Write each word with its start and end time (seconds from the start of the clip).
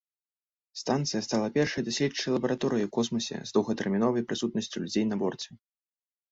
Станцыя 0.81 1.21
стала 1.27 1.47
першай 1.57 1.81
даследчай 1.89 2.29
лабараторыяй 2.37 2.85
у 2.89 2.93
космасе 2.97 3.37
з 3.51 3.55
доўгатэрміновай 3.61 4.21
прысутнасцю 4.33 4.77
людзей 4.87 5.05
на 5.15 5.23
борце. 5.25 5.49